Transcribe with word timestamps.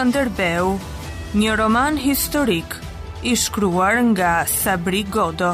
Skanderbeu, 0.00 0.78
një 1.36 1.54
roman 1.60 1.98
historik 2.00 2.72
i 3.20 3.34
shkruar 3.36 3.98
nga 4.14 4.30
Sabri 4.48 5.02
Godo. 5.12 5.50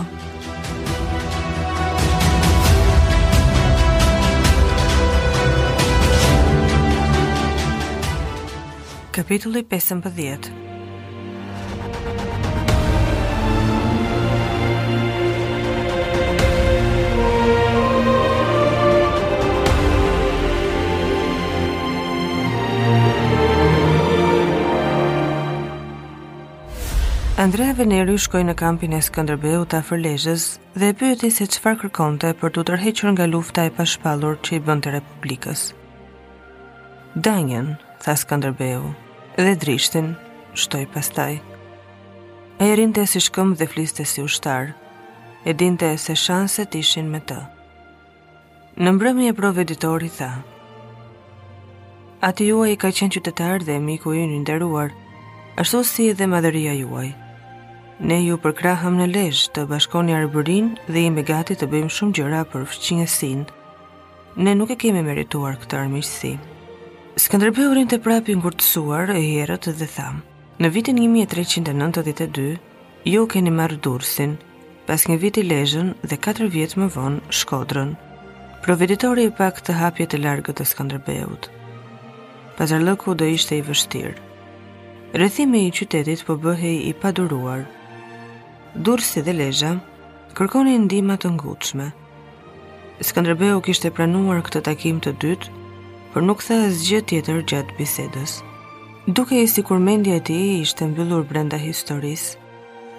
Kapitulli 9.19 9.67
15 9.67 9.67
Kapitulli 9.67 9.67
15 9.75 10.66
Andrea 27.47 27.71
Veneri 27.79 28.17
shkoi 28.19 28.41
në 28.43 28.55
kampin 28.59 28.95
e 28.97 28.99
Skënderbeut 29.07 29.71
afër 29.79 30.01
Lezhës 30.03 30.45
dhe 30.75 30.89
e 30.91 30.95
pyeti 30.99 31.29
se 31.31 31.45
çfarë 31.47 31.77
kërkonte 31.79 32.33
për 32.41 32.51
të 32.57 32.63
tërhequr 32.71 33.13
nga 33.15 33.27
lufta 33.31 33.67
e 33.69 33.71
pashpallur 33.77 34.41
që 34.43 34.57
i 34.57 34.63
bënte 34.67 34.91
Republikës. 34.91 35.63
Danjen, 37.27 37.69
tha 38.03 38.17
Skënderbeu, 38.19 38.89
dhe 39.39 39.53
drishtin 39.63 40.09
shtoi 40.59 40.89
pastaj. 40.97 41.37
Ai 42.59 42.71
rinte 42.81 43.05
si 43.13 43.23
shkëmb 43.29 43.55
dhe 43.61 43.69
fliste 43.77 44.03
si 44.13 44.25
ushtar. 44.27 44.73
E 45.47 45.55
dinte 45.63 45.91
se 46.07 46.17
shanset 46.25 46.75
ishin 46.83 47.07
me 47.15 47.21
të. 47.31 47.37
Në 48.83 48.91
mbrëmi 48.97 49.31
e 49.31 50.11
tha, 50.19 50.33
Ati 52.31 52.49
juaj 52.51 52.75
ka 52.83 52.89
qenë 52.91 53.15
qytetar 53.19 53.63
dhe 53.63 53.79
miku 53.79 54.15
ju 54.19 54.25
një 54.35 54.41
nderuar, 54.43 54.91
ashtu 55.61 55.85
si 55.85 56.09
edhe 56.11 56.27
madhëria 56.27 56.75
juaj. 56.83 57.09
Ne 57.97 58.19
ju 58.21 58.35
përkrahëm 58.45 58.99
në 59.01 59.07
lesh 59.09 59.47
të 59.57 59.63
bashkoni 59.71 60.13
arëbërin 60.13 60.67
dhe 60.93 61.03
i 61.09 61.23
gati 61.31 61.55
të 61.57 61.67
bëjmë 61.73 61.91
shumë 61.97 62.13
gjëra 62.19 62.43
për 62.53 62.65
fëqinë 62.71 63.03
e 63.03 63.09
sinë. 63.09 63.45
Ne 64.37 64.53
nuk 64.55 64.71
e 64.71 64.77
kemi 64.77 65.01
merituar 65.07 65.57
këtë 65.57 65.79
armiqësi. 65.81 66.33
Skënderbeu 67.17 67.73
rrin 67.73 67.89
te 67.89 67.97
prapë 68.05 68.37
ngurtësuar 68.37 69.15
e 69.17 69.21
herët 69.25 69.69
dhe 69.81 69.89
tham: 69.95 70.21
Në 70.61 70.69
vitin 70.77 70.99
1392 71.01 72.59
ju 73.09 73.23
keni 73.33 73.51
marr 73.63 73.79
Durrsin, 73.81 74.37
pas 74.85 75.01
një 75.09 75.17
viti 75.25 75.43
lezhën 75.49 75.95
dhe 76.05 76.21
4 76.29 76.51
vjet 76.53 76.77
më 76.77 76.91
vonë 76.99 77.25
Shkodrën. 77.41 77.97
Proveditori 78.61 79.25
i 79.25 79.31
pak 79.41 79.63
të 79.65 79.73
hapje 79.81 80.07
të 80.07 80.21
largët 80.21 80.61
të 80.61 80.69
Skënderbeut. 80.69 81.49
Pazarlloku 82.61 83.17
do 83.17 83.25
ishte 83.39 83.57
i 83.57 83.65
vështirë. 83.65 84.15
Rrethimi 85.17 85.65
i 85.67 85.73
qytetit 85.81 86.27
po 86.29 86.37
bëhej 86.37 86.77
i 86.91 86.93
paduruar 86.93 87.65
si 89.01 89.23
dhe 89.25 89.33
leja, 89.33 89.73
kërkoni 90.37 90.77
ndimat 90.85 91.23
të 91.25 91.31
ngushtme. 91.37 91.87
Skënderbeu 93.01 93.61
kishte 93.65 93.91
pranuar 93.93 94.43
këtë 94.45 94.61
takim 94.69 95.01
të 95.01 95.13
dytë, 95.23 95.49
por 96.13 96.23
nuk 96.25 96.43
tha 96.45 96.59
zgjë 96.81 97.01
tjetër 97.09 97.41
gjatë 97.49 97.75
bisedës. 97.79 98.35
Duke 99.07 99.33
i 99.41 99.47
si 99.47 99.63
kur 99.63 99.79
mendja 99.79 100.19
ti 100.25 100.37
ishte 100.61 100.85
mbyllur 100.91 101.25
brenda 101.31 101.57
historisë, 101.59 102.37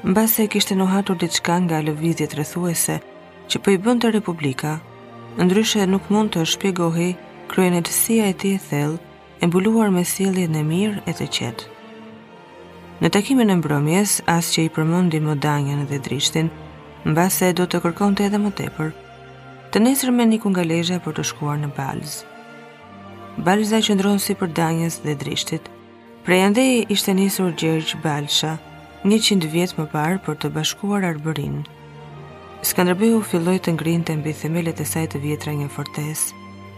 mbase 0.05 0.47
kishte 0.49 0.75
nuhatur 0.77 1.17
diçka 1.21 1.57
nga 1.65 1.81
lëvizjet 1.85 2.33
rrethuese 2.37 2.97
që 3.49 3.57
po 3.61 3.73
i 3.73 3.77
bënte 3.77 4.07
Republika, 4.13 4.79
ndryshe 5.41 5.85
nuk 5.89 6.09
mund 6.13 6.33
të 6.33 6.45
shpjegohej 6.53 7.11
kryenëtësia 7.51 8.29
e 8.31 8.35
tij 8.39 8.55
e 8.57 8.61
thellë, 8.69 8.99
e 9.41 9.47
mbuluar 9.49 9.89
me 9.93 10.03
sjelljen 10.13 10.57
e 10.57 10.63
mirë 10.73 10.97
e 11.09 11.17
të 11.17 11.27
qetë. 11.37 11.76
Në 12.97 13.11
takimin 13.13 13.53
e 13.53 13.55
mbrëmjes, 13.59 14.13
as 14.31 14.47
që 14.55 14.63
i 14.67 14.69
përmundi 14.73 15.19
më 15.21 15.35
danjen 15.45 15.83
dhe 15.85 15.99
drishtin, 16.01 16.47
në 17.05 17.13
base 17.13 17.51
do 17.53 17.67
të 17.69 17.81
kërkon 17.83 18.15
të 18.17 18.23
edhe 18.25 18.37
më 18.41 18.49
tepër, 18.57 18.87
të 19.71 19.77
nesër 19.85 20.09
me 20.17 20.25
një 20.25 20.39
kungaleja 20.41 20.97
për 21.05 21.13
të 21.19 21.25
shkuar 21.29 21.59
në 21.61 21.69
Balz. 21.77 22.15
Balza 23.45 23.83
që 23.85 23.99
ndronë 23.99 24.23
si 24.25 24.33
për 24.39 24.49
danjes 24.59 24.97
dhe 25.03 25.13
drishtit. 25.21 25.69
Prej 26.25 26.39
i 26.63 26.85
ishte 26.97 27.13
njësur 27.13 27.53
Gjergj 27.61 27.93
Balsha, 28.03 28.55
100 29.05 29.45
vjetë 29.53 29.77
më 29.77 29.85
parë 29.93 30.17
për 30.25 30.35
të 30.41 30.47
bashkuar 30.57 31.05
arbërin. 31.11 31.59
Skanderbehu 32.65 33.21
filloj 33.29 33.59
të 33.61 33.73
ngrin 33.77 34.03
të 34.09 34.15
mbi 34.23 34.33
themelet 34.41 34.81
e 34.81 34.85
sajtë 34.95 35.11
të 35.13 35.23
vjetra 35.27 35.53
një 35.53 35.69
fortes. 35.77 36.31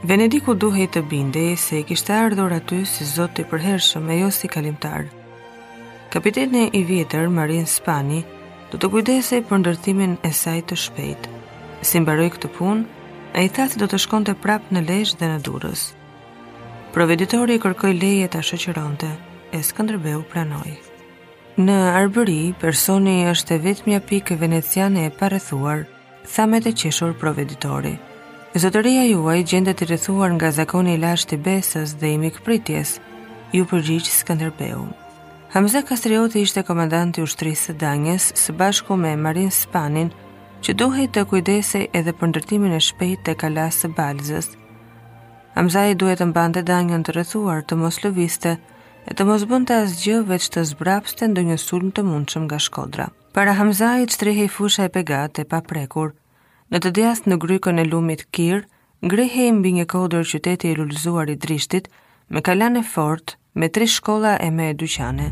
Venediku 0.04 0.54
duhej 0.54 0.92
të 0.98 1.02
binde 1.16 1.46
se 1.68 1.80
i 1.80 1.88
kishtë 1.88 2.20
ardhur 2.26 2.54
aty 2.60 2.84
si 2.86 3.08
zoti 3.16 3.48
përhershëm 3.56 4.12
e 4.12 4.20
jo 4.20 4.30
si 4.42 4.52
kalimtarë 4.52 5.10
kapiteni 6.10 6.70
i 6.74 6.84
vjetër 6.84 7.30
Marin 7.30 7.66
Spani 7.70 8.24
do 8.72 8.78
të 8.82 8.90
kujdesej 8.94 9.44
për 9.50 9.60
ndërtimin 9.62 10.16
e 10.26 10.32
saj 10.34 10.62
të 10.70 10.78
shpejt. 10.84 11.28
Si 11.86 12.02
mbaroi 12.02 12.30
këtë 12.34 12.50
punë, 12.58 12.86
ai 13.38 13.46
tha 13.54 13.68
se 13.70 13.80
do 13.82 13.88
të 13.90 14.00
shkonte 14.04 14.34
prapë 14.44 14.74
në 14.76 14.82
Lezhë 14.88 15.20
dhe 15.20 15.30
në 15.32 15.40
Durrës. 15.48 15.84
Proveditori 16.96 17.60
kërkoi 17.62 17.92
leje 18.02 18.30
ta 18.34 18.42
shoqëronte 18.46 19.10
e 19.54 19.62
Skënderbeu 19.66 20.24
pranoi. 20.32 20.74
Në 21.62 21.76
Arbëri, 22.02 22.40
personi 22.62 23.16
është 23.30 23.56
e 23.58 23.64
vetëmja 23.68 24.00
pikë 24.10 24.38
veneciane 24.42 25.06
e 25.06 25.12
parethuar, 25.20 25.84
tha 26.34 26.46
me 26.50 26.62
të 26.64 26.74
qeshur 26.84 27.14
proveditori. 27.22 27.94
Zotëria 28.58 29.04
juaj 29.12 29.44
gjendet 29.52 29.78
të 29.84 29.92
rrethuar 29.92 30.34
nga 30.38 30.50
zakoni 30.58 30.96
i 30.98 31.02
lashtë 31.04 31.38
i 31.38 31.44
besës 31.50 31.94
dhe 32.02 32.16
i 32.16 32.18
mikpritjes, 32.26 32.98
ju 33.54 33.68
përgjigj 33.70 34.10
Skënderbeun. 34.16 34.90
Hamza 35.54 35.82
Kastrioti 35.82 36.44
ishte 36.46 36.62
komandant 36.62 37.18
i 37.18 37.24
ushtrisë 37.26 37.72
së 37.72 37.74
Danjes 37.82 38.26
së 38.38 38.54
bashku 38.58 38.94
me 38.96 39.16
Marin 39.18 39.48
Spanin, 39.56 40.12
që 40.62 40.76
duhej 40.78 41.08
të 41.16 41.24
kujdesej 41.32 41.88
edhe 42.00 42.14
për 42.20 42.30
ndërtimin 42.30 42.76
e 42.78 42.82
shpejtë 42.88 43.24
të 43.30 43.34
kalas 43.44 43.80
së 43.82 43.90
Balzës. 43.98 44.52
Hamza 45.56 45.88
i 45.90 45.96
duhet 45.98 46.22
të 46.22 46.28
mbante 46.30 46.62
Danjen 46.70 47.02
të 47.02 47.16
rrethuar 47.18 47.66
të 47.66 47.80
mos 47.82 47.98
lëviste 48.06 48.52
e 49.10 49.16
të 49.18 49.26
mos 49.32 49.48
bënte 49.50 49.80
asgjë 49.88 50.20
veç 50.30 50.48
të 50.54 50.68
zbrapste 50.76 51.32
ndonjë 51.34 51.58
sulm 51.66 51.90
të 51.98 52.06
mundshëm 52.12 52.46
nga 52.46 52.62
Shkodra. 52.68 53.10
Para 53.34 53.58
Hamzait 53.58 54.14
shtrihej 54.14 54.52
fusha 54.60 54.86
e 54.86 54.94
pegat 55.00 55.42
e 55.42 55.48
paprekur. 55.56 56.14
Në 56.70 56.84
të 56.86 56.94
djathtë 57.00 57.32
në 57.34 57.40
grykën 57.48 57.82
e 57.82 57.90
lumit 57.90 58.28
Kir, 58.30 58.68
ngrihej 59.02 59.50
mbi 59.58 59.74
një 59.82 59.90
kodër 59.98 60.30
qyteti 60.30 60.70
i 60.70 60.76
lulzuar 60.78 61.26
i 61.26 61.36
Drishtit 61.46 61.90
me 62.30 62.42
kalane 62.46 62.86
fortë, 62.94 63.39
me 63.56 63.70
tre 63.70 63.88
shkolla 63.88 64.36
e 64.38 64.52
me 64.52 64.74
dyqane. 64.74 65.32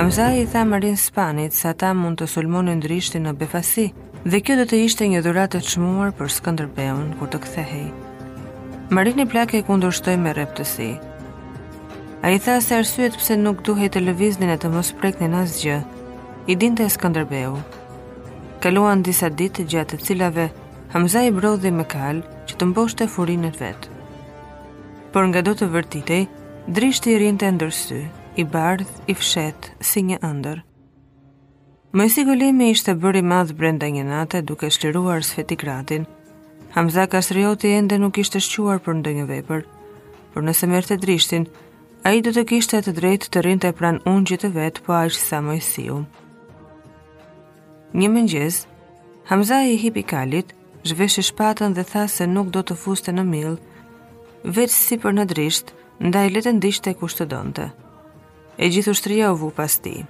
Amzaj 0.00 0.40
i 0.42 0.46
tha 0.52 0.64
Marin 0.64 0.96
Spanit 0.96 1.52
sa 1.52 1.72
ta 1.76 1.92
mund 1.94 2.16
të 2.18 2.26
sulmonin 2.32 2.80
ndrishti 2.80 3.20
në 3.20 3.34
befasi, 3.40 3.90
dhe 4.24 4.40
kjo 4.40 4.56
dhe 4.58 4.64
të 4.70 4.78
ishte 4.88 5.06
një 5.12 5.20
dhurat 5.24 5.52
të 5.54 5.60
qmuar 5.66 6.14
për 6.16 6.32
Skanderbeun 6.36 7.12
kur 7.20 7.28
të 7.28 7.42
kthehej. 7.44 7.86
Marin 8.90 9.20
i 9.20 9.28
plake 9.28 9.60
kundur 9.68 9.92
shtoj 9.94 10.16
me 10.18 10.32
reptësi, 10.34 10.90
A 12.22 12.28
i 12.30 12.38
tha 12.38 12.60
se 12.60 12.76
arsyet 12.76 13.14
pse 13.16 13.32
nuk 13.40 13.62
duhej 13.64 13.88
të 13.94 14.00
lëviznin 14.04 14.52
e 14.52 14.58
të 14.60 14.68
mos 14.72 14.90
preknin 15.00 15.32
asgjë. 15.38 15.76
I 16.52 16.54
dinte 16.60 16.84
Skënderbeu. 16.92 17.54
Kaluan 18.60 19.00
disa 19.04 19.30
ditë 19.32 19.64
gjatë 19.72 19.96
të 20.02 20.08
cilave 20.10 20.44
Hamza 20.92 21.22
i 21.24 21.30
brodhi 21.32 21.70
me 21.72 21.86
kal 21.88 22.20
që 22.46 22.58
të 22.60 22.68
mboshte 22.74 23.06
furinë 23.08 23.48
e 23.48 23.56
vet. 23.60 23.88
Por 25.14 25.28
nga 25.30 25.40
do 25.46 25.54
të 25.56 25.68
vërtitej, 25.74 26.26
drishti 26.68 27.16
i 27.16 27.32
të 27.40 27.48
ndërsy, 27.56 28.02
i 28.36 28.44
bardh, 28.52 28.92
i 29.08 29.14
fshet, 29.16 29.70
si 29.80 30.02
një 30.10 30.18
ëndër. 30.30 30.60
Mojsi 31.96 32.24
Golemi 32.28 32.68
ishte 32.74 32.94
bëri 33.00 33.22
madh 33.24 33.54
brenda 33.56 33.86
një 33.88 34.04
nate 34.04 34.42
duke 34.42 34.68
shliruar 34.70 35.22
kratin, 35.56 36.04
Hamza 36.76 37.06
kasrioti 37.08 37.68
ende 37.80 37.96
nuk 37.98 38.18
ishte 38.20 38.38
shquar 38.40 38.78
për 38.78 38.94
ndonjë 39.00 39.24
vepër, 39.26 39.60
por 40.34 40.42
nëse 40.42 40.66
merrte 40.68 40.96
drishtin, 41.00 41.48
a 42.04 42.12
i 42.16 42.22
do 42.24 42.30
të 42.32 42.46
kishtë 42.48 42.78
e 42.80 42.84
të 42.86 42.92
drejtë 42.96 43.28
të 43.32 43.40
rinë 43.44 43.60
të 43.64 43.70
pranë 43.78 44.00
unë 44.08 44.26
gjithë 44.30 44.48
vetë, 44.56 44.82
po 44.86 44.94
a 44.96 45.02
sa 45.12 45.40
më 45.44 45.56
siu. 45.60 45.98
Një 47.92 48.08
mëngjes, 48.14 48.62
Hamza 49.30 49.58
i 49.68 49.74
hipi 49.78 50.00
i 50.00 50.06
kalit, 50.12 50.54
zhvesh 50.88 51.20
shpatën 51.30 51.74
dhe 51.76 51.84
tha 51.84 52.06
se 52.08 52.24
nuk 52.26 52.48
do 52.54 52.62
të 52.66 52.74
fuste 52.82 53.12
në 53.14 53.24
mil, 53.32 53.58
veç 54.44 54.72
si 54.72 54.96
për 55.02 55.12
në 55.18 55.26
drisht, 55.32 55.74
nda 56.00 56.24
i 56.26 56.32
letën 56.34 56.58
dishtë 56.64 56.90
e 56.90 56.94
kushtë 57.02 57.26
të 57.34 57.66
E 58.62 58.68
gjithu 58.68 58.92
shtria 58.96 59.28
u 59.32 59.36
vu 59.36 59.50
pas 59.56 59.74
ti. 59.84 60.04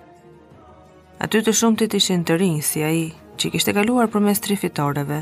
A 1.22 1.24
ty 1.30 1.38
të 1.42 1.52
shumë 1.58 1.76
të 1.76 1.84
të 1.90 1.96
ishin 2.00 2.24
të 2.24 2.34
rinë, 2.40 2.62
si 2.62 2.80
a 2.86 2.90
i 2.90 3.04
që 3.36 3.44
i 3.46 3.50
kishtë 3.54 3.70
e 3.70 3.76
kaluar 3.80 4.06
për 4.10 4.20
mes 4.26 4.40
tri 4.40 4.54
fitoreve, 4.56 5.20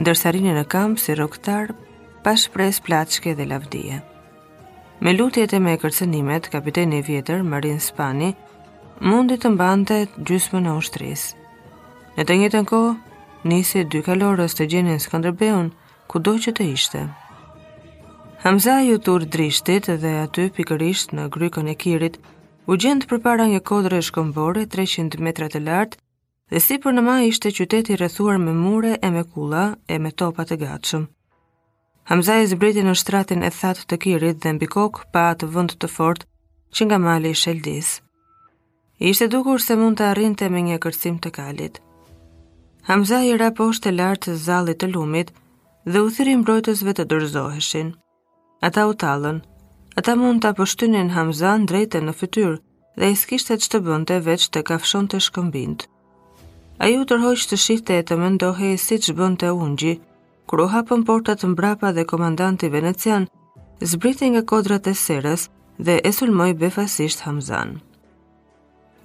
ndërsa 0.00 0.28
rinë 0.34 0.52
në 0.58 0.64
kamp 0.72 0.96
si 1.02 1.14
roktarë, 1.18 1.74
pa 2.22 2.32
shpres, 2.38 2.76
platshke 2.86 3.34
dhe 3.34 3.46
lavdijet. 3.50 4.09
Me 5.00 5.12
lutjet 5.16 5.52
e 5.52 5.58
me 5.60 5.78
kërcenimet, 5.80 6.50
kapiteni 6.52 6.98
vjetër, 7.02 7.40
Marin 7.48 7.78
Spani, 7.80 8.34
mundi 9.00 9.38
të 9.40 9.48
mbante 9.54 9.96
gjysmën 10.28 10.66
e 10.68 10.74
ushtris. 10.76 11.22
Në 12.18 12.26
të 12.28 12.34
njëtën 12.42 12.66
ko, 12.68 12.80
nisi 13.48 13.86
dy 13.92 14.02
kalorës 14.04 14.56
të 14.58 14.66
gjenin 14.74 15.00
Skanderbeun, 15.00 15.70
ku 16.06 16.20
do 16.20 16.34
që 16.44 16.52
të 16.58 16.66
ishte. 16.74 17.06
Hamza 18.44 18.74
ju 18.84 18.98
tur 19.08 19.24
drishtit 19.36 19.88
dhe 20.04 20.12
aty 20.26 20.50
pikërisht 20.58 21.16
në 21.16 21.28
grykën 21.36 21.72
e 21.72 21.74
kirit, 21.80 22.20
u 22.68 22.76
gjendë 22.76 23.08
për 23.14 23.22
para 23.28 23.46
një 23.54 23.62
kodrë 23.72 23.96
e 23.96 24.04
shkombore 24.10 24.66
300 24.76 25.24
metra 25.28 25.48
të 25.56 25.64
lartë 25.70 25.98
dhe 26.52 26.62
si 26.66 26.76
për 26.84 26.92
në 26.98 27.08
ma 27.08 27.16
ishte 27.32 27.56
qyteti 27.56 27.96
rëthuar 28.04 28.36
me 28.44 28.52
mure 28.60 28.98
e 29.00 29.10
me 29.16 29.24
kula 29.32 29.64
e 29.88 29.98
me 29.98 30.12
topat 30.24 30.52
e 30.52 30.60
gatshëm. 30.66 31.08
Hamza 32.08 32.36
e 32.40 32.46
zbriti 32.48 32.82
në 32.84 32.94
shtratin 32.98 33.44
e 33.46 33.50
thatë 33.54 33.84
të 33.90 33.98
kirit 34.04 34.38
dhe 34.44 34.52
mbi 34.56 34.68
kok 34.72 35.02
pa 35.12 35.26
atë 35.34 35.48
vënd 35.56 35.74
të 35.82 35.90
fort 35.94 36.24
që 36.74 36.86
nga 36.88 36.98
mali 37.04 37.30
i 37.34 37.38
sheldis. 37.42 38.00
I 39.00 39.12
shte 39.16 39.28
dukur 39.32 39.60
se 39.62 39.76
mund 39.80 40.00
të 40.00 40.08
arrinte 40.12 40.48
me 40.52 40.62
një 40.68 40.78
kërcim 40.84 41.18
të 41.24 41.30
kalit. 41.38 41.80
Hamza 42.88 43.22
i 43.28 43.34
raposht 43.40 43.86
e 43.86 43.92
lartë 43.98 44.30
të 44.32 44.38
zalit 44.46 44.80
të 44.80 44.88
lumit 44.94 45.32
dhe 45.86 46.02
u 46.04 46.10
thyrim 46.16 46.42
brojtësve 46.44 46.94
të 46.98 47.06
dërzoheshin. 47.12 47.92
Ata 48.68 48.86
u 48.90 48.94
talën, 49.04 49.40
ata 50.00 50.16
mund 50.20 50.42
të 50.42 50.52
apështynin 50.52 51.14
Hamza 51.16 51.54
në 51.60 51.70
drejte 51.70 52.02
në 52.04 52.16
fytyrë 52.20 52.56
dhe 53.00 53.08
i 53.12 53.16
skishtet 53.22 53.62
që 53.64 53.70
të 53.74 53.80
bënde 53.88 54.18
veç 54.28 54.48
të 54.50 54.64
kafshon 54.72 55.08
të 55.12 55.20
shkëmbind. 55.28 55.86
A 56.84 56.88
ju 56.88 57.04
tërhojsh 57.06 57.46
të 57.48 57.56
shifte 57.66 57.96
e 58.00 58.04
të 58.08 58.16
mëndohi 58.24 58.74
si 58.84 58.96
që 59.06 59.14
bënde 59.20 59.50
ungjit, 59.64 60.00
kur 60.50 60.60
u 60.66 60.66
hapën 60.66 61.04
portat 61.06 61.38
të 61.38 61.46
mbrapa 61.52 61.92
dhe 61.94 62.02
komandanti 62.12 62.66
venecian, 62.74 63.26
zbriti 63.90 64.30
nga 64.32 64.40
kodrat 64.52 64.88
e 64.90 64.94
serës 64.98 65.44
dhe 65.78 66.00
e 66.10 66.12
sulmoi 66.16 66.54
befasisht 66.62 67.22
Hamzan. 67.26 67.76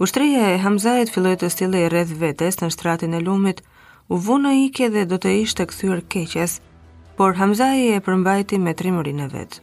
Ushtria 0.02 0.48
e 0.56 0.56
Hamzait 0.64 1.12
filloi 1.18 1.36
të 1.38 1.52
stile 1.54 1.84
rreth 1.94 2.16
vetes 2.24 2.58
në 2.62 2.72
shtratin 2.74 3.14
e 3.14 3.22
lumit, 3.28 3.62
u 4.10 4.18
vu 4.26 4.40
në 4.42 4.56
ikje 4.66 4.90
dhe 4.98 5.04
do 5.12 5.22
të 5.22 5.36
ishte 5.44 5.68
kthyer 5.70 6.02
keqes, 6.16 6.58
por 7.18 7.38
Hamzaj 7.38 7.88
e 7.94 8.02
përmbajti 8.10 8.58
me 8.66 8.74
trimurin 8.82 9.22
e 9.28 9.32
vetë. 9.38 9.62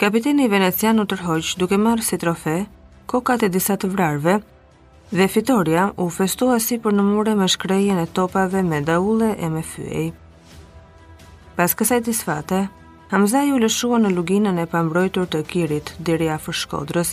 Kapiteni 0.00 0.50
venecian 0.52 1.00
u 1.00 1.08
tërhoq 1.08 1.56
duke 1.60 1.80
marrë 1.88 2.04
si 2.04 2.16
trofe, 2.20 2.58
kokat 3.08 3.46
e 3.48 3.54
disa 3.56 3.80
të 3.80 3.94
vrarve, 3.96 4.36
dhe 5.16 5.30
fitoria 5.38 5.88
u 5.96 6.12
festua 6.20 6.60
si 6.60 6.76
për 6.78 7.00
në 7.00 7.08
mure 7.12 7.36
me 7.40 7.48
shkrejen 7.48 8.04
e 8.04 8.10
topave 8.20 8.60
me 8.72 8.80
daule 8.92 9.36
e 9.40 9.48
me 9.56 9.64
fyej. 9.74 10.10
Pas 11.60 11.74
kësaj 11.76 11.98
disfate, 12.08 12.58
Hamza 13.12 13.42
ju 13.44 13.58
lëshua 13.60 13.98
në 14.00 14.10
luginën 14.16 14.56
e 14.62 14.62
pambrojtur 14.72 15.26
të 15.34 15.40
kirit 15.50 15.90
diri 16.08 16.30
a 16.32 16.38
fërshkodrës, 16.40 17.10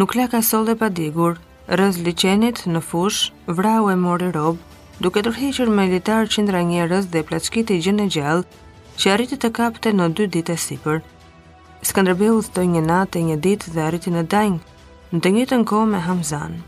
nuk 0.00 0.14
le 0.16 0.24
ka 0.32 0.40
sol 0.50 0.64
dhe 0.70 0.76
padigur, 0.82 1.34
rëz 1.80 1.98
licenit 2.06 2.62
në 2.72 2.80
fush, 2.88 3.18
vrau 3.58 3.92
e 3.92 3.98
mori 4.06 4.30
robë, 4.38 4.80
duke 5.04 5.20
tërhiqër 5.28 5.74
me 5.76 5.84
litarë 5.92 6.32
qindra 6.36 6.64
rëz 6.94 7.10
dhe 7.12 7.20
plaçkit 7.28 7.74
i 7.76 7.80
gjën 7.84 8.00
e 8.04 8.08
gjallë, 8.16 8.48
që 8.96 9.12
arriti 9.12 9.36
të 9.44 9.52
kapte 9.60 9.92
në 9.92 10.08
dy 10.16 10.26
ditë 10.38 10.56
e 10.56 10.56
sipër. 10.64 11.04
Skanderbeu 11.90 12.40
të 12.48 12.62
një 12.72 12.82
natë 12.88 13.18
e 13.18 13.22
një 13.28 13.36
ditë 13.48 13.70
dhe 13.76 13.82
arriti 13.90 14.10
në 14.16 14.22
dajnë, 14.38 14.62
në 15.12 15.18
të 15.20 15.28
njëtën 15.36 15.68
kohë 15.72 15.90
me 15.92 16.00
Hamzanë. 16.08 16.64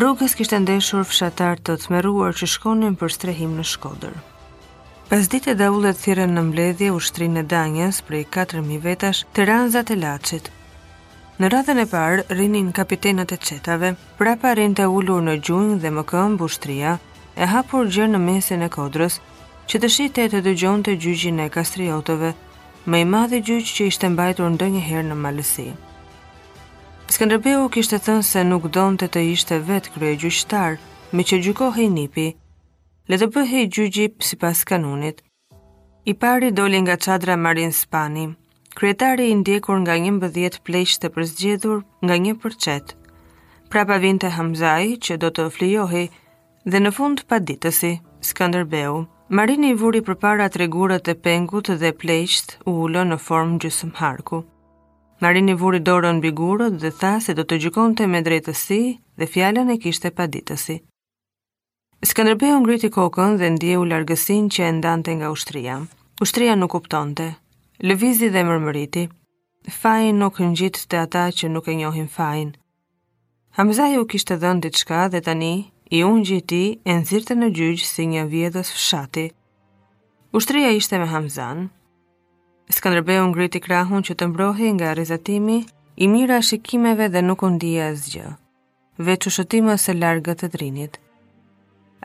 rrugës 0.00 0.34
kishte 0.36 0.58
ndeshur 0.60 1.06
fshatar 1.08 1.56
të 1.64 1.74
të 1.80 2.32
që 2.38 2.46
shkonin 2.54 2.94
për 3.02 3.10
strehim 3.16 3.52
në 3.58 3.64
shkodër. 3.72 4.12
Pas 5.08 5.28
dite 5.32 5.54
da 5.54 5.70
ullet 5.72 5.96
thiren 5.96 6.30
në 6.36 6.42
mbledhje 6.50 6.88
u 6.96 6.98
shtrinë 7.00 7.40
e 7.40 7.46
danjes 7.52 8.02
prej 8.02 8.24
4.000 8.34 8.80
vetash 8.86 9.24
të 9.34 9.40
ranzat 9.48 9.90
e 9.90 9.96
lachit. 9.96 10.50
Në 11.38 11.46
radhën 11.52 11.80
e 11.80 11.86
parë, 11.94 12.26
rinin 12.36 12.70
kapitenët 12.78 13.32
e 13.32 13.38
qetave, 13.46 13.94
prapa 14.18 14.52
rin 14.56 14.74
të 14.76 14.84
ullur 14.88 15.22
në 15.24 15.38
gjunjë 15.44 15.80
dhe 15.82 15.90
më 15.96 16.02
këmë 16.12 16.38
bushtria, 16.40 16.98
e 17.36 17.44
hapur 17.54 17.88
gjërë 17.92 18.12
në 18.16 18.20
mesin 18.26 18.62
e 18.68 18.70
kodrës, 18.76 19.20
që 19.68 19.76
të 19.80 19.88
shite 19.96 20.28
të 20.32 20.42
dëgjon 20.48 20.84
të 20.84 20.98
gjyqin 21.04 21.40
e 21.40 21.48
kastriotëve, 21.56 22.34
me 22.86 23.00
i 23.00 23.04
madhi 23.16 23.40
gjyq 23.48 23.72
që 23.76 23.90
ishte 23.92 24.12
mbajtur 24.12 24.52
ndë 24.56 24.72
njëherë 24.76 25.08
në 25.08 25.14
Në 25.16 25.22
malësi. 25.26 25.68
Skënderbeu 27.06 27.68
kishte 27.72 27.98
thënë 28.02 28.24
se 28.28 28.40
nuk 28.46 28.64
donte 28.74 29.06
të 29.14 29.20
ishte 29.32 29.56
vetë 29.66 29.92
krye 29.94 30.14
gjyqtar, 30.22 30.74
me 31.16 31.22
që 31.30 31.38
gjykohej 31.44 31.86
nipi. 31.92 32.24
Le 33.12 33.16
të 33.20 33.28
bëhej 33.36 33.62
gjyqi 33.76 34.06
sipas 34.30 34.64
kanunit. 34.66 35.22
I 36.10 36.14
pari 36.24 36.50
doli 36.52 36.80
nga 36.82 36.96
çadra 37.06 37.36
Marin 37.36 37.72
Spani, 37.72 38.24
kryetari 38.74 39.28
i 39.32 39.36
ndjekur 39.38 39.78
nga 39.84 39.94
11 40.02 40.58
pleqsh 40.66 40.96
të 41.00 41.12
përzgjedhur 41.16 41.84
nga 42.04 42.18
një 42.26 42.34
përçet. 42.42 42.96
Prapa 43.70 44.00
vinte 44.02 44.32
Hamzai 44.38 44.98
që 45.06 45.18
do 45.22 45.30
të 45.30 45.46
flijohej 45.56 46.08
dhe 46.70 46.82
në 46.82 46.94
fund 46.98 47.22
pa 47.28 47.38
ditësi, 47.38 47.92
Skanderbeu. 48.32 49.06
Marini 49.30 49.72
vuri 49.78 50.02
përpara 50.10 50.50
tregurat 50.54 51.06
e 51.08 51.14
pengut 51.26 51.70
dhe 51.80 51.94
pleqt 52.02 52.58
u 52.66 52.78
ullë 52.86 53.06
në 53.12 53.20
formë 53.26 53.58
gjysëm 53.64 53.94
harku. 54.02 54.42
Marini 55.18 55.54
vuri 55.56 55.80
dorën 55.80 56.18
mbi 56.18 56.30
gurët 56.36 56.74
dhe 56.82 56.90
tha 57.00 57.14
se 57.24 57.32
do 57.38 57.44
të 57.48 57.56
gjykonte 57.62 58.04
me 58.14 58.20
drejtësi 58.26 58.78
dhe 59.20 59.28
fjalën 59.34 59.70
e 59.74 59.78
kishte 59.80 60.10
paditësi. 60.18 60.76
Skënderbeu 62.08 62.58
ngriti 62.60 62.90
kokën 62.92 63.38
dhe 63.40 63.48
ndjeu 63.54 63.84
largësinë 63.90 64.52
që 64.56 64.66
e 64.66 64.72
ndante 64.76 65.14
nga 65.16 65.30
ushtria. 65.36 65.78
Ushtria 66.26 66.54
nuk 66.60 66.70
kuptonte. 66.76 67.28
Lëvizi 67.80 68.28
dhe 68.34 68.42
mërmëriti. 68.48 69.06
Fajin 69.78 70.20
nuk 70.20 70.40
ngjit 70.50 70.84
te 70.90 71.00
ata 71.04 71.24
që 71.38 71.48
nuk 71.54 71.68
e 71.72 71.78
njohin 71.80 72.08
fajin. 72.16 72.50
Hamzai 73.56 73.96
u 73.96 74.04
kishte 74.10 74.36
dhënë 74.42 74.62
diçka 74.68 75.06
dhe 75.14 75.20
tani 75.24 75.54
i 75.96 76.04
ungji 76.10 76.36
i 76.42 76.46
tij 76.50 76.70
e 76.84 76.92
nxirrte 77.00 77.34
në 77.40 77.48
gjyq 77.56 77.88
si 77.92 78.04
një 78.12 78.28
vjedhës 78.34 78.68
fshati. 78.76 79.26
Ushtria 80.36 80.70
ishte 80.80 80.98
me 81.00 81.08
Hamzan, 81.12 81.70
Skanderbeu 82.68 83.22
ngriti 83.30 83.60
krahun 83.62 84.02
që 84.02 84.14
të 84.18 84.26
mbrohej 84.32 84.72
nga 84.74 84.90
rrezatimi 84.98 85.58
i 86.02 86.08
mira 86.10 86.40
shikimeve 86.42 87.06
dhe 87.14 87.20
nuk 87.22 87.44
u 87.46 87.50
ndiej 87.54 87.84
asgjë, 87.88 88.30
veç 89.06 89.26
çshëtimi 89.28 89.76
së 89.82 89.94
largët 90.00 90.42
të 90.42 90.48
drinit. 90.54 90.96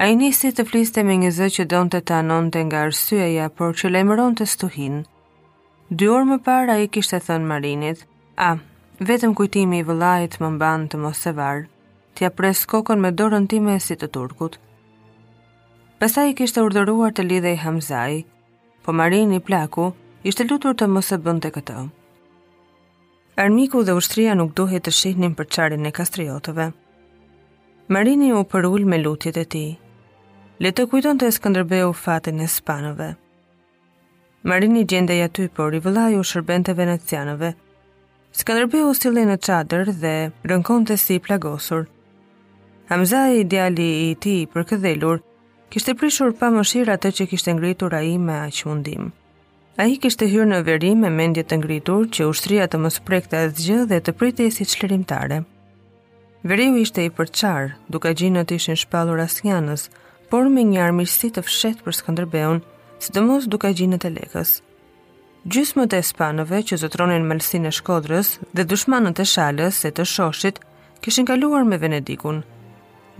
Ai 0.01 0.13
nisi 0.15 0.51
të 0.53 0.65
fliste 0.69 1.01
me 1.05 1.17
një 1.21 1.31
zë 1.39 1.47
që 1.55 1.63
donte 1.71 1.99
të 2.05 2.13
anonte 2.21 2.61
nga 2.67 2.83
arsyeja, 2.85 3.47
por 3.57 3.73
që 3.79 3.89
lajmëronte 3.93 4.45
të 4.45 4.49
stuhin. 4.53 4.97
Dy 5.89 6.07
orë 6.15 6.29
më 6.33 6.37
parë 6.45 6.75
ai 6.77 6.85
kishte 6.93 7.19
thënë 7.25 7.49
Marinit: 7.53 7.97
"A, 8.01 8.05
ah, 8.51 8.57
vetëm 9.09 9.33
kujtimi 9.41 9.79
i 9.81 9.87
vëllait 9.89 10.37
më 10.41 10.49
mban 10.59 10.85
të 10.87 11.01
mos 11.07 11.21
e 11.31 11.33
var." 11.41 11.65
Tja 12.15 12.29
pres 12.29 12.61
kokën 12.71 12.99
me 13.01 13.09
dorën 13.17 13.47
time 13.49 13.75
si 13.81 13.95
të 13.97 14.07
turkut. 14.15 14.59
Pastaj 15.99 16.27
i 16.29 16.35
kishte 16.37 16.61
urdhëruar 16.65 17.11
të 17.13 17.23
lidhej 17.31 17.57
Hamzaj, 17.65 18.21
po 18.83 18.91
Marini 18.93 19.39
plaku, 19.41 19.85
ishte 20.29 20.45
lutur 20.45 20.75
të 20.77 20.87
mos 20.87 21.07
e 21.11 21.17
bënte 21.17 21.49
këtë. 21.55 21.75
Armiku 23.41 23.81
dhe 23.87 23.95
ushtria 23.97 24.35
nuk 24.37 24.51
duhej 24.59 24.81
të 24.85 24.91
shihnin 24.93 25.33
për 25.37 25.47
çarin 25.55 25.87
e 25.89 25.91
kastriotëve. 25.97 26.67
Marini 27.93 28.29
u 28.37 28.43
përul 28.51 28.85
me 28.85 28.99
lutjet 29.01 29.37
e 29.41 29.45
tij. 29.53 29.71
Le 30.61 30.69
të 30.71 30.85
kujton 30.91 31.17
të 31.17 31.31
Skënderbeu 31.37 31.93
fatin 32.03 32.39
e 32.39 32.47
spanëve. 32.47 33.09
Marini 34.45 34.83
gjendej 34.89 35.23
aty 35.25 35.47
por 35.57 35.73
i 35.77 35.81
vëllai 35.85 36.19
u 36.19 36.23
shërbente 36.23 36.75
venecianëve. 36.77 37.53
Skënderbeu 38.41 38.89
u 38.89 38.93
silli 38.97 39.25
në 39.25 39.37
çadër 39.47 39.89
dhe 40.03 40.13
rënkonte 40.51 40.97
si 40.97 41.17
plagosur. 41.19 41.87
Hamza 42.93 43.23
i 43.33 43.43
djali 43.43 43.89
i 44.09 44.13
tij 44.21 44.45
për 44.53 44.69
këdhelur 44.71 45.23
kishte 45.73 45.95
prishur 45.97 46.31
pa 46.39 46.51
mëshirë 46.53 46.93
atë 46.99 47.11
që 47.17 47.27
kishte 47.33 47.55
ngritur 47.57 47.95
ai 48.03 48.17
me 48.21 48.37
aq 48.45 48.61
mundim. 48.69 49.09
A 49.79 49.85
i 49.87 49.95
të 49.97 50.27
hyrë 50.27 50.45
në 50.51 50.57
veri 50.67 50.89
me 50.99 51.07
mendjet 51.09 51.47
të 51.49 51.57
ngritur 51.61 52.07
që 52.11 52.25
ushtria 52.27 52.65
të 52.67 52.77
mos 52.83 52.97
prekte 53.07 53.37
e 53.39 53.49
zgjë 53.55 53.85
dhe 53.87 53.99
të 54.03 54.11
pritej 54.19 54.49
si 54.51 54.65
qlerimtare. 54.67 55.37
Veriu 56.43 56.75
ishte 56.81 57.05
i 57.05 57.11
përqarë, 57.15 57.69
duka 57.87 58.11
gjinët 58.11 58.51
ishin 58.51 58.75
shpalur 58.75 59.21
asnjanës, 59.23 59.85
por 60.29 60.49
me 60.51 60.63
një 60.67 60.81
armisti 60.83 61.29
të 61.31 61.43
fshet 61.47 61.83
për 61.85 61.95
Skanderbeun, 61.99 62.59
së 62.99 63.15
të 63.15 63.23
mos 63.29 63.47
duka 63.47 63.71
gjinët 63.71 64.05
e 64.05 64.11
lekës. 64.17 64.57
Gjysmë 65.51 65.87
të 65.89 66.01
espanove 66.03 66.59
që 66.67 66.77
zotronin 66.83 67.23
mëlsin 67.31 67.65
e 67.65 67.71
shkodrës 67.73 68.35
dhe 68.53 68.67
dushmanët 68.73 69.23
e 69.23 69.27
shalës 69.35 69.79
e 69.87 69.91
të 69.93 70.05
shoshit, 70.13 70.59
kishin 71.05 71.25
kaluar 71.29 71.63
me 71.65 71.79
Venedikun. 71.81 72.43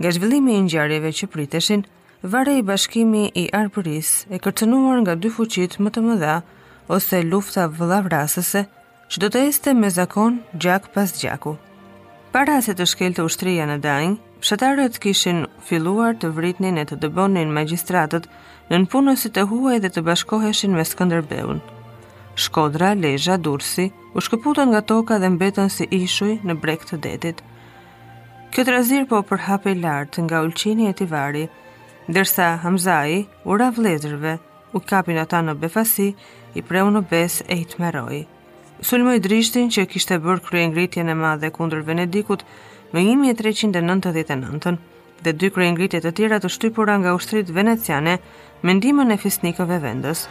Nga 0.00 0.12
zhvillimi 0.18 0.54
i 0.58 0.62
ngjarjeve 0.68 1.14
që 1.20 1.30
priteshin, 1.34 1.88
Vare 2.24 2.56
i 2.58 2.62
bashkimi 2.62 3.22
i 3.34 3.48
Arpëris 3.50 4.10
e 4.30 4.38
kërcenuar 4.38 5.00
nga 5.02 5.14
dy 5.18 5.30
fuqit 5.36 5.72
më 5.82 5.90
të 5.94 6.00
mëdha 6.06 6.34
ose 6.96 7.18
lufta 7.26 7.64
vëllavrasëse 7.66 8.60
që 9.10 9.22
do 9.24 9.30
të 9.34 9.40
este 9.50 9.72
me 9.74 9.88
zakon 9.90 10.36
gjak 10.54 10.84
pas 10.94 11.10
gjaku. 11.18 11.56
Para 12.30 12.60
se 12.62 12.76
të 12.78 12.84
shkel 12.92 13.16
të 13.16 13.24
ushtria 13.26 13.66
në 13.66 13.80
dajnë, 13.86 14.14
pshatarët 14.38 15.00
kishin 15.02 15.42
filuar 15.66 16.14
të 16.14 16.30
vritnin 16.38 16.78
e 16.78 16.84
të 16.86 17.00
dëbonin 17.02 17.50
magistratët 17.58 18.28
në 18.70 18.80
në 18.86 19.14
e 19.28 19.30
të 19.34 19.44
huaj 19.50 19.80
dhe 19.82 19.90
të 19.92 20.02
bashkoheshin 20.10 20.76
me 20.78 20.84
Skanderbeun. 20.92 21.58
Shkodra, 22.44 22.94
Lejja, 23.02 23.34
Dursi 23.36 23.90
u 24.14 24.18
shkëputën 24.22 24.70
nga 24.70 24.80
toka 24.94 25.18
dhe 25.18 25.28
mbetën 25.34 25.68
si 25.74 25.88
ishuj 25.90 26.38
në 26.46 26.54
brek 26.62 26.86
të 26.86 27.00
detit. 27.08 27.42
Kjo 28.54 28.62
të 28.62 28.70
razir 28.78 29.08
po 29.10 29.22
përhape 29.32 29.74
lartë 29.82 30.22
nga 30.28 30.42
ulqini 30.46 30.86
e 30.86 30.94
tivarit, 31.02 31.50
Ndërsa 32.10 32.46
Hamzai 32.62 33.26
ura 33.46 33.68
vlezërve, 33.76 34.32
u 34.74 34.80
kapin 34.82 35.20
ata 35.22 35.38
në 35.46 35.54
befasi, 35.62 36.08
i 36.58 36.62
preu 36.66 36.88
në 36.90 37.04
bes 37.12 37.38
e 37.46 37.60
i 37.62 37.66
të 37.68 37.78
meroj. 37.82 38.24
Sulmo 38.82 39.14
drishtin 39.22 39.70
që 39.70 39.86
kishte 39.92 40.18
bërë 40.18 40.42
krye 40.48 40.66
ngritje 40.72 41.06
e 41.06 41.14
madhe 41.14 41.52
kundër 41.54 41.86
Venedikut 41.86 42.42
me 42.92 43.06
1399 43.14 44.76
dhe 45.22 45.32
dy 45.38 45.50
krye 45.54 45.70
ngritje 45.76 46.02
të 46.02 46.12
tjera 46.18 46.42
të 46.42 46.50
shtypura 46.56 46.98
nga 46.98 47.14
ushtrit 47.14 47.54
veneciane 47.58 48.18
me 48.62 48.72
ndimën 48.80 49.14
e 49.14 49.20
fisnikove 49.22 49.78
vendës. 49.86 50.26